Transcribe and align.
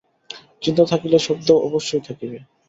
চিন্তা 0.61 0.83
থাকিলে 0.85 1.17
শব্দও 1.19 1.63
অবশ্যই 1.67 2.01
থাকিবে। 2.07 2.37